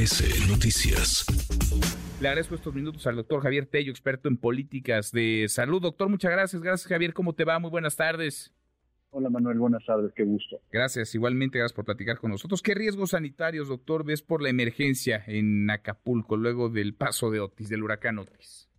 MBS 0.00 0.48
Noticias. 0.48 1.26
Le 2.22 2.28
agradezco 2.28 2.54
estos 2.54 2.74
minutos 2.74 3.06
al 3.06 3.16
doctor 3.16 3.42
Javier 3.42 3.66
Tello, 3.66 3.90
experto 3.90 4.30
en 4.30 4.38
políticas 4.38 5.12
de 5.12 5.44
salud. 5.48 5.82
Doctor, 5.82 6.08
muchas 6.08 6.30
gracias. 6.30 6.62
Gracias, 6.62 6.88
Javier. 6.88 7.12
¿Cómo 7.12 7.34
te 7.34 7.44
va? 7.44 7.58
Muy 7.58 7.70
buenas 7.70 7.96
tardes. 7.96 8.50
Hola 9.10 9.28
Manuel, 9.28 9.58
buenas 9.58 9.84
tardes, 9.84 10.12
qué 10.14 10.22
gusto. 10.22 10.58
Gracias, 10.72 11.14
igualmente, 11.14 11.58
gracias 11.58 11.74
por 11.74 11.84
platicar 11.84 12.18
con 12.18 12.30
nosotros. 12.30 12.62
¿Qué 12.62 12.74
riesgos 12.74 13.10
sanitarios, 13.10 13.68
doctor, 13.68 14.04
ves 14.04 14.22
por 14.22 14.40
la 14.40 14.48
emergencia 14.48 15.22
en 15.26 15.68
Acapulco 15.68 16.36
luego 16.36 16.70
del 16.70 16.94
paso 16.94 17.30
de 17.30 17.40
Otis, 17.40 17.68
del 17.68 17.82
huracán 17.82 18.20
Otis? 18.20 18.69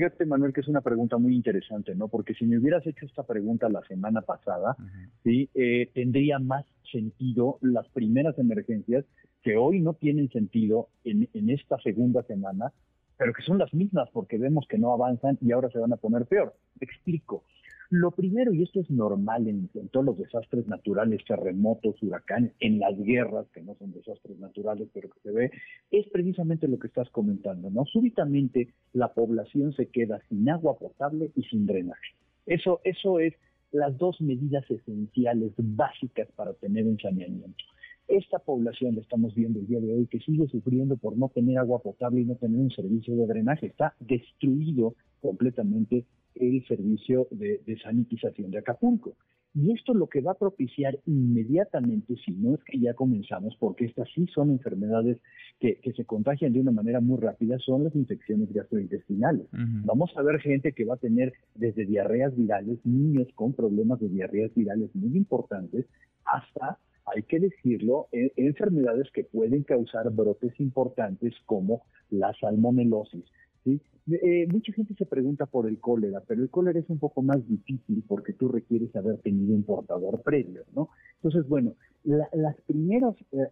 Fíjate, 0.00 0.24
Manuel, 0.24 0.54
que 0.54 0.62
es 0.62 0.68
una 0.68 0.80
pregunta 0.80 1.18
muy 1.18 1.36
interesante, 1.36 1.94
¿no? 1.94 2.08
Porque 2.08 2.32
si 2.32 2.46
me 2.46 2.56
hubieras 2.56 2.86
hecho 2.86 3.04
esta 3.04 3.22
pregunta 3.22 3.68
la 3.68 3.82
semana 3.82 4.22
pasada, 4.22 4.74
sí, 5.22 5.50
eh, 5.52 5.90
tendría 5.92 6.38
más 6.38 6.64
sentido 6.90 7.58
las 7.60 7.86
primeras 7.88 8.38
emergencias 8.38 9.04
que 9.42 9.58
hoy 9.58 9.80
no 9.80 9.92
tienen 9.92 10.30
sentido 10.30 10.88
en, 11.04 11.28
en 11.34 11.50
esta 11.50 11.76
segunda 11.82 12.22
semana, 12.22 12.72
pero 13.18 13.34
que 13.34 13.42
son 13.42 13.58
las 13.58 13.74
mismas 13.74 14.08
porque 14.10 14.38
vemos 14.38 14.64
que 14.70 14.78
no 14.78 14.94
avanzan 14.94 15.36
y 15.42 15.52
ahora 15.52 15.68
se 15.68 15.78
van 15.78 15.92
a 15.92 15.98
poner 15.98 16.24
peor. 16.24 16.54
Te 16.78 16.86
explico. 16.86 17.44
Lo 17.90 18.12
primero, 18.12 18.54
y 18.54 18.62
esto 18.62 18.78
es 18.78 18.88
normal 18.88 19.48
en, 19.48 19.68
todos 19.88 20.06
los 20.06 20.16
desastres 20.16 20.68
naturales, 20.68 21.24
terremotos, 21.26 22.00
huracanes, 22.00 22.52
en 22.60 22.78
las 22.78 22.96
guerras, 22.96 23.48
que 23.52 23.62
no 23.62 23.74
son 23.74 23.90
desastres 23.90 24.38
naturales, 24.38 24.88
pero 24.94 25.10
que 25.10 25.18
se 25.20 25.32
ve, 25.32 25.50
es 25.90 26.08
precisamente 26.10 26.68
lo 26.68 26.78
que 26.78 26.86
estás 26.86 27.10
comentando, 27.10 27.68
¿no? 27.68 27.84
Súbitamente 27.86 28.68
la 28.92 29.12
población 29.12 29.72
se 29.72 29.86
queda 29.86 30.22
sin 30.28 30.48
agua 30.48 30.78
potable 30.78 31.32
y 31.34 31.42
sin 31.42 31.66
drenaje. 31.66 32.14
Eso, 32.46 32.80
eso 32.84 33.18
es 33.18 33.34
las 33.72 33.98
dos 33.98 34.20
medidas 34.20 34.70
esenciales, 34.70 35.52
básicas 35.56 36.28
para 36.36 36.54
tener 36.54 36.86
un 36.86 36.98
saneamiento. 36.98 37.64
Esta 38.06 38.38
población, 38.38 38.94
la 38.94 39.00
estamos 39.00 39.34
viendo 39.34 39.58
el 39.58 39.66
día 39.66 39.80
de 39.80 39.92
hoy, 39.94 40.06
que 40.06 40.20
sigue 40.20 40.46
sufriendo 40.46 40.96
por 40.96 41.16
no 41.16 41.28
tener 41.28 41.58
agua 41.58 41.80
potable 41.80 42.20
y 42.20 42.24
no 42.24 42.36
tener 42.36 42.60
un 42.60 42.70
servicio 42.70 43.16
de 43.16 43.26
drenaje, 43.26 43.66
está 43.66 43.94
destruido 43.98 44.94
completamente 45.20 46.04
el 46.34 46.64
servicio 46.66 47.28
de, 47.30 47.60
sanitización 47.82 48.50
de 48.50 48.58
Acapulco. 48.58 49.14
Y 49.52 49.72
esto 49.72 49.94
lo 49.94 50.06
que 50.06 50.20
va 50.20 50.32
a 50.32 50.38
propiciar 50.38 50.96
inmediatamente, 51.06 52.14
si 52.24 52.30
no 52.32 52.54
es 52.54 52.62
que 52.62 52.78
ya 52.78 52.94
comenzamos, 52.94 53.56
porque 53.58 53.84
estas 53.84 54.08
sí 54.14 54.26
son 54.32 54.50
enfermedades 54.50 55.18
que, 55.58 55.80
se 55.96 56.04
contagian 56.04 56.52
de 56.52 56.60
una 56.60 56.70
manera 56.70 57.00
muy 57.00 57.18
rápida, 57.18 57.58
son 57.58 57.82
las 57.82 57.94
infecciones 57.96 58.52
gastrointestinales. 58.52 59.48
Vamos 59.50 60.12
a 60.16 60.22
ver 60.22 60.40
gente 60.40 60.72
que 60.72 60.84
va 60.84 60.94
a 60.94 60.98
tener 60.98 61.32
desde 61.56 61.84
diarreas 61.84 62.36
virales, 62.36 62.78
niños 62.84 63.26
con 63.34 63.52
problemas 63.52 63.98
de 63.98 64.08
diarreas 64.08 64.54
virales 64.54 64.94
muy 64.94 65.16
importantes, 65.16 65.84
hasta, 66.24 66.78
hay 67.06 67.24
que 67.24 67.40
decirlo, 67.40 68.06
enfermedades 68.12 69.10
que 69.12 69.24
pueden 69.24 69.64
causar 69.64 70.10
brotes 70.12 70.58
importantes 70.60 71.34
como 71.46 71.82
la 72.08 72.32
salmonelosis, 72.40 73.24
¿sí? 73.64 73.80
Eh, 74.10 74.46
mucha 74.50 74.72
gente 74.72 74.94
se 74.94 75.06
pregunta 75.06 75.46
por 75.46 75.68
el 75.68 75.78
cólera, 75.78 76.22
pero 76.26 76.42
el 76.42 76.50
cólera 76.50 76.80
es 76.80 76.88
un 76.88 76.98
poco 76.98 77.22
más 77.22 77.46
difícil 77.48 78.02
porque 78.08 78.32
tú 78.32 78.48
requieres 78.48 78.94
haber 78.96 79.18
tenido 79.18 79.54
un 79.54 79.62
portador 79.62 80.22
previo, 80.22 80.64
¿no? 80.74 80.88
Entonces, 81.22 81.48
bueno, 81.48 81.74
las 82.04 82.56
primeras 82.62 83.14
eh, 83.32 83.46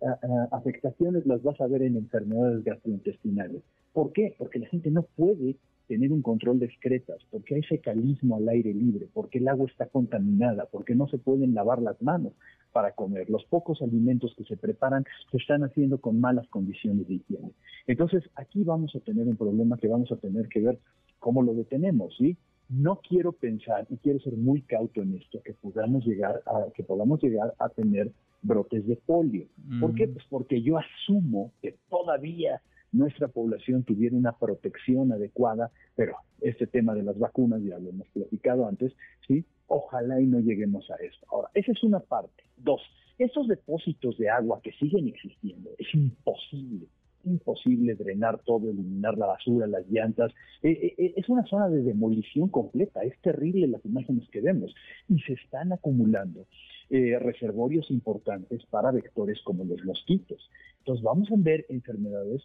afectaciones 0.51 1.27
las 1.27 1.43
vas 1.43 1.61
a 1.61 1.67
ver 1.67 1.83
en 1.83 1.97
enfermedades 1.97 2.65
gastrointestinales. 2.65 3.63
¿Por 3.93 4.13
qué? 4.13 4.35
Porque 4.39 4.59
la 4.59 4.69
gente 4.69 4.91
no 4.91 5.03
puede 5.03 5.57
tener 5.89 6.13
un 6.13 6.23
control 6.23 6.61
de 6.61 6.67
excretas, 6.67 7.17
porque 7.31 7.57
hay 7.57 7.63
fecalismo 7.63 8.37
al 8.37 8.49
aire 8.49 8.73
libre, 8.73 9.09
porque 9.13 9.39
el 9.39 9.49
agua 9.49 9.67
está 9.69 9.87
contaminada, 9.87 10.67
porque 10.71 10.95
no 10.95 11.09
se 11.09 11.19
pueden 11.19 11.55
lavar 11.55 11.83
las 11.83 12.01
manos 12.03 12.35
para 12.73 12.93
comer. 12.93 13.29
Los 13.31 13.45
pocos 13.47 13.83
alimentos 13.83 14.35
que 14.37 14.45
se 14.45 14.57
preparan 14.57 15.05
se 15.31 15.39
están 15.39 15.65
haciendo 15.65 15.99
con 15.99 16.21
malas 16.21 16.47
condiciones 16.49 17.09
de 17.09 17.15
higiene. 17.15 17.53
Entonces, 17.87 18.23
aquí 18.37 18.63
vamos 18.63 18.95
a 18.95 19.01
tener 19.01 19.27
un 19.27 19.37
problema 19.37 19.79
que 19.79 19.89
vamos 19.89 20.13
a 20.13 20.17
tener 20.17 20.49
que 20.49 20.61
ver 20.61 20.79
cómo 21.19 21.43
lo 21.43 21.55
detenemos, 21.55 22.15
¿sí? 22.17 22.37
No 22.69 23.01
quiero 23.01 23.33
pensar 23.33 23.87
y 23.89 23.97
quiero 23.97 24.21
ser 24.21 24.37
muy 24.37 24.61
cauto 24.61 25.01
en 25.01 25.15
esto 25.15 25.41
que 25.43 25.55
podamos 25.55 26.05
llegar 26.05 26.43
a 26.45 26.67
que 26.75 26.85
podamos 26.85 27.23
llegar 27.23 27.55
a 27.59 27.71
tener 27.71 28.13
brotes 28.43 28.87
de 28.87 28.97
polio. 28.97 29.47
¿Por 29.81 29.95
qué? 29.95 30.07
Pues 30.07 30.25
porque 30.29 30.61
yo 30.61 30.77
asumo 30.77 31.51
que 31.63 31.77
todavía 31.89 32.61
nuestra 32.93 33.29
población 33.29 33.85
tuviera 33.85 34.17
una 34.17 34.33
protección 34.33 35.13
adecuada, 35.13 35.71
pero 35.95 36.17
este 36.41 36.67
tema 36.67 36.95
de 36.95 37.03
las 37.03 37.19
vacunas 37.19 37.63
ya 37.63 37.79
lo 37.79 37.91
hemos 37.91 38.09
platicado 38.09 38.67
antes, 38.67 38.93
¿sí? 39.27 39.45
Ojalá 39.67 40.21
y 40.21 40.27
no 40.27 40.41
lleguemos 40.41 40.91
a 40.91 40.97
esto. 40.97 41.27
Ahora, 41.31 41.51
esa 41.55 41.73
es 41.73 41.83
una 41.83 42.01
parte. 42.01 42.45
Dos, 42.57 42.81
estos 43.19 43.49
depósitos 43.49 44.17
de 44.19 44.31
agua 44.31 44.61
que 44.63 44.73
siguen 44.73 45.09
existiendo, 45.09 45.71
es 45.79 45.95
imposible 45.95 46.87
imposible 47.25 47.95
drenar 47.95 48.41
todo, 48.45 48.71
eliminar 48.71 49.17
la 49.17 49.27
basura, 49.27 49.67
las 49.67 49.89
llantas. 49.89 50.33
Eh, 50.63 50.71
eh, 50.71 50.95
eh, 50.99 51.15
es 51.17 51.29
una 51.29 51.45
zona 51.47 51.69
de 51.69 51.83
demolición 51.83 52.49
completa, 52.49 53.03
es 53.03 53.19
terrible 53.21 53.67
las 53.69 53.85
imágenes 53.85 54.29
que 54.31 54.41
vemos. 54.41 54.75
Y 55.09 55.19
se 55.21 55.35
están 55.35 55.73
acumulando 55.73 56.47
reservorios 56.91 57.91
importantes 57.91 58.65
para 58.71 58.91
vectores 58.91 59.43
como 59.43 59.63
los 59.65 59.85
mosquitos. 59.85 60.51
Entonces 60.79 61.05
vamos 61.05 61.31
a 61.31 61.35
ver 61.37 61.67
enfermedades 61.69 62.43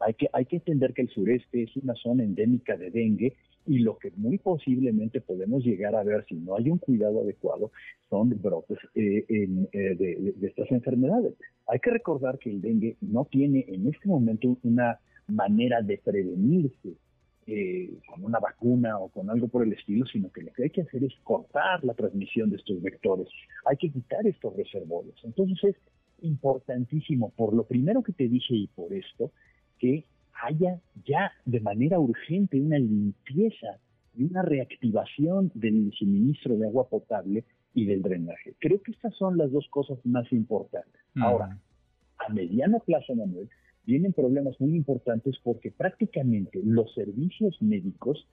hay 0.00 0.14
que, 0.14 0.28
hay 0.32 0.44
que 0.46 0.56
entender 0.56 0.92
que 0.92 1.02
el 1.02 1.08
sureste 1.10 1.62
es 1.62 1.76
una 1.76 1.94
zona 1.94 2.24
endémica 2.24 2.76
de 2.76 2.90
dengue 2.90 3.34
y 3.66 3.78
lo 3.78 3.96
que 3.98 4.10
muy 4.16 4.38
posiblemente 4.38 5.20
podemos 5.20 5.64
llegar 5.64 5.94
a 5.94 6.02
ver 6.02 6.24
si 6.28 6.34
no 6.34 6.56
hay 6.56 6.70
un 6.70 6.78
cuidado 6.78 7.20
adecuado 7.20 7.72
son 8.10 8.30
brotes 8.40 8.78
eh, 8.94 9.24
eh, 9.28 9.46
de, 9.72 10.34
estas 10.42 10.70
enfermedades. 10.70 11.34
Hay 11.66 11.78
que 11.80 11.90
recordar 11.90 12.38
que 12.38 12.50
el 12.50 12.60
dengue 12.60 12.96
no 13.00 13.24
tiene 13.24 13.64
en 13.68 13.88
este 13.88 14.08
momento 14.08 14.58
una 14.62 14.98
manera 15.26 15.80
de 15.80 15.98
prevenirse 15.98 16.94
eh, 17.46 17.90
con 18.06 18.24
una 18.24 18.38
vacuna 18.38 18.98
o 18.98 19.08
con 19.08 19.30
algo 19.30 19.48
por 19.48 19.64
el 19.64 19.72
estilo, 19.72 20.06
sino 20.06 20.30
que 20.30 20.42
lo 20.42 20.52
que 20.52 20.64
hay 20.64 20.70
que 20.70 20.82
hacer 20.82 21.04
es 21.04 21.12
cortar 21.22 21.84
la 21.84 21.94
transmisión 21.94 22.50
de 22.50 22.56
estos 22.56 22.80
vectores. 22.82 23.28
Hay 23.66 23.76
que 23.76 23.90
quitar 23.90 24.26
estos 24.26 24.54
reservorios. 24.56 25.18
Entonces 25.24 25.58
es 25.64 25.76
importantísimo, 26.22 27.30
por 27.36 27.54
lo 27.54 27.64
primero 27.64 28.02
que 28.02 28.12
te 28.12 28.28
dije 28.28 28.54
y 28.54 28.66
por 28.68 28.92
esto, 28.92 29.30
que 29.78 30.04
haya 30.42 30.80
ya 31.06 31.32
de 31.44 31.60
manera 31.60 31.98
urgente 31.98 32.60
una 32.60 32.78
limpieza 32.78 33.78
y 34.16 34.24
una 34.24 34.42
reactivación 34.42 35.50
del 35.54 35.92
suministro 35.92 36.56
de 36.56 36.66
agua 36.66 36.88
potable 36.88 37.44
y 37.74 37.86
del 37.86 38.02
drenaje. 38.02 38.54
Creo 38.60 38.80
que 38.82 38.92
estas 38.92 39.14
son 39.16 39.36
las 39.36 39.50
dos 39.50 39.66
cosas 39.70 39.98
más 40.04 40.30
importantes. 40.32 41.00
Ahora, 41.16 41.58
a 42.18 42.32
mediano 42.32 42.80
plazo, 42.80 43.14
Manuel, 43.14 43.48
vienen 43.84 44.12
problemas 44.12 44.60
muy 44.60 44.76
importantes 44.76 45.36
porque 45.42 45.70
prácticamente 45.70 46.60
los 46.64 46.92
servicios 46.94 47.60
médicos 47.60 48.26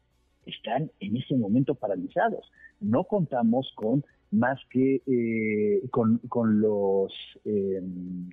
están 0.46 0.92
en 1.00 1.18
ese 1.18 1.36
momento 1.36 1.76
paralizados. 1.76 2.52
No 2.80 3.04
contamos 3.04 3.72
con 3.76 4.04
más 4.32 4.60
que 4.70 5.02
eh, 5.06 5.88
con, 5.90 6.20
con, 6.30 6.62
los, 6.62 7.14
eh, 7.46 7.82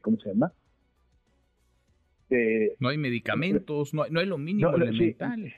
¿cómo 0.03 0.17
se 0.19 0.31
llama? 0.31 0.53
Este, 2.29 2.77
no 2.79 2.89
hay 2.89 2.99
medicamentos, 2.99 3.95
no, 3.95 4.03
hay 4.03 4.27
lo 4.27 4.39
mínimo 4.39 4.75
elemental. 4.77 5.53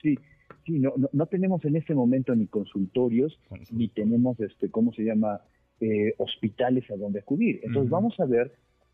Sí, 0.00 0.16
sí, 0.64 0.78
no, 0.78 0.94
no, 1.12 1.26
tenemos 1.26 1.64
en 1.64 1.76
este 1.76 1.94
momento 1.94 2.34
ni 2.34 2.46
consultorios, 2.46 3.38
ni 3.72 3.88
tenemos, 3.88 4.38
este, 4.40 4.70
¿cómo 4.70 4.92
se 4.92 5.02
llama?, 5.02 5.40
eh, 5.80 6.14
hospitales 6.18 6.90
a 6.90 6.96
donde 6.96 7.20
acudir. 7.20 7.60
Entonces 7.62 7.90
vamos 7.90 8.18
a 8.20 8.24
ver 8.24 8.52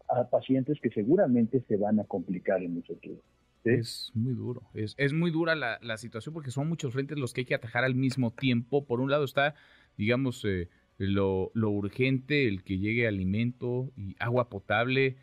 a 0.09 0.29
pacientes 0.29 0.81
que 0.81 0.91
seguramente 0.91 1.63
se 1.69 1.77
van 1.77 2.01
a 2.01 2.05
complicar 2.05 2.63
en 2.63 2.75
mucho 2.75 2.95
tiempo. 2.95 3.23
Es 3.65 4.11
muy 4.15 4.33
duro, 4.33 4.63
es, 4.75 4.95
es 4.99 5.13
muy 5.13 5.31
dura 5.31 5.55
la, 5.55 5.79
la, 5.83 5.97
situación 5.97 6.33
porque 6.33 6.51
son 6.51 6.69
muchos 6.69 6.93
frentes 6.93 7.17
los 7.19 7.33
que 7.33 7.43
hay 7.43 7.45
que 7.45 7.55
atajar 7.55 7.85
al 7.85 7.95
mismo 7.95 8.33
tiempo. 8.33 8.85
Por 8.85 9.01
un 9.01 9.11
lado 9.13 9.25
está, 9.25 9.55
digamos, 9.97 10.45
eh, 10.45 10.69
lo, 10.99 11.53
lo 11.55 11.71
urgente, 11.71 12.49
el 12.49 12.65
que 12.65 12.79
llegue 12.79 13.07
alimento 13.07 13.93
y 13.97 14.17
agua 14.19 14.49
potable, 14.49 15.17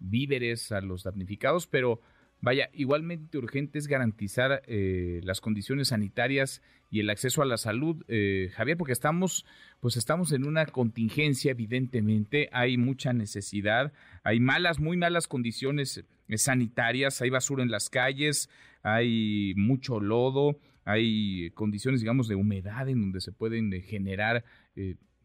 víveres 0.00 0.72
a 0.72 0.80
los 0.80 1.04
damnificados, 1.04 1.66
pero 1.66 2.00
vaya, 2.40 2.70
igualmente 2.72 3.38
urgente 3.38 3.78
es 3.78 3.86
garantizar 3.86 4.62
eh, 4.66 5.20
las 5.22 5.40
condiciones 5.40 5.88
sanitarias 5.88 6.62
y 6.90 7.00
el 7.00 7.10
acceso 7.10 7.42
a 7.42 7.46
la 7.46 7.56
salud, 7.56 8.04
eh, 8.08 8.50
Javier, 8.54 8.76
porque 8.76 8.92
estamos, 8.92 9.46
pues 9.78 9.96
estamos 9.96 10.32
en 10.32 10.44
una 10.44 10.66
contingencia, 10.66 11.52
evidentemente, 11.52 12.48
hay 12.52 12.76
mucha 12.76 13.12
necesidad, 13.12 13.92
hay 14.24 14.40
malas, 14.40 14.80
muy 14.80 14.96
malas 14.96 15.28
condiciones 15.28 16.04
eh, 16.28 16.38
sanitarias, 16.38 17.20
hay 17.22 17.30
basura 17.30 17.62
en 17.62 17.70
las 17.70 17.90
calles, 17.90 18.50
hay 18.82 19.52
mucho 19.56 20.00
lodo, 20.00 20.58
hay 20.84 21.50
condiciones, 21.50 22.00
digamos, 22.00 22.26
de 22.26 22.34
humedad 22.34 22.88
en 22.88 23.00
donde 23.00 23.20
se 23.20 23.30
pueden 23.30 23.70
generar, 23.82 24.44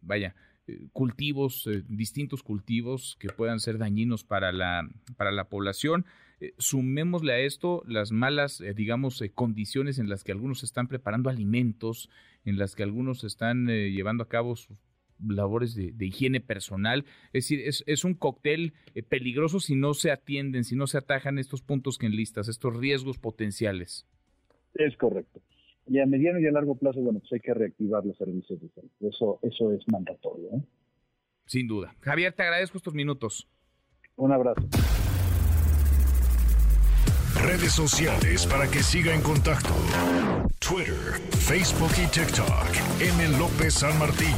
vaya, 0.02 0.30
eh, 0.30 0.55
cultivos, 0.94 1.68
eh, 1.68 1.84
distintos 1.88 2.44
cultivos 2.44 3.18
que 3.20 3.30
puedan 3.30 3.60
ser 3.60 3.78
dañinos 3.78 4.24
para 4.24 4.52
la, 4.52 4.90
para 5.18 5.32
la 5.32 5.50
población. 5.50 6.06
Eh, 6.40 6.54
sumémosle 6.58 7.34
a 7.34 7.40
esto 7.40 7.84
las 7.88 8.12
malas, 8.12 8.62
digamos, 8.76 9.24
condiciones 9.34 10.00
en 10.00 10.10
las 10.10 10.24
que 10.24 10.32
algunos 10.32 10.64
están 10.64 10.88
preparando 10.88 11.30
alimentos, 11.30 12.10
en 12.44 12.58
las 12.58 12.76
que 12.76 12.84
algunos 12.84 13.24
están 13.24 13.68
llevando 13.68 14.24
a 14.24 14.30
cabo 14.30 14.56
sus 14.56 14.80
labores 15.20 15.76
de, 15.76 16.06
higiene 16.06 16.42
personal. 16.42 17.06
Es 17.34 17.48
decir, 17.48 17.62
es, 17.66 18.04
un 18.04 18.14
cóctel 18.14 18.74
eh, 18.94 19.04
peligroso 19.04 19.60
si 19.60 19.76
no 19.76 19.94
se 19.94 20.12
atienden, 20.12 20.64
si 20.64 20.76
no 20.76 20.88
se 20.88 20.98
atajan 20.98 21.40
estos 21.40 21.62
puntos 21.62 21.98
que 21.98 22.06
enlistas, 22.06 22.48
estos 22.48 22.76
riesgos 22.76 23.18
potenciales. 23.18 24.06
Es 24.74 24.98
correcto. 24.98 25.42
Y 25.88 26.00
a 26.00 26.06
mediano 26.06 26.40
y 26.40 26.48
a 26.48 26.52
largo 26.52 26.76
plazo, 26.76 27.00
bueno, 27.02 27.20
pues 27.20 27.32
hay 27.34 27.40
que 27.40 27.54
reactivar 27.54 28.04
los 28.06 28.18
servicios 28.18 28.60
de 28.60 28.70
salud. 28.70 28.90
Eso, 29.02 29.40
eso 29.44 29.72
es 29.72 29.88
mandatorio. 29.88 30.50
¿eh? 30.54 30.62
Sin 31.46 31.68
duda. 31.68 31.96
Javier, 32.02 32.34
te 32.34 32.44
agradezco 32.44 32.78
estos 32.78 32.94
minutos. 32.94 33.48
Un 34.16 34.32
abrazo. 34.32 34.68
Redes 37.44 37.74
sociales 37.74 38.48
para 38.48 38.66
que 38.68 38.80
siga 38.80 39.14
en 39.14 39.22
contacto: 39.22 39.70
Twitter, 40.60 41.20
Facebook 41.30 41.92
y 42.02 42.08
TikTok. 42.10 43.02
M. 43.02 43.38
López 43.38 43.76
San 43.76 44.00
Martín. 44.00 44.34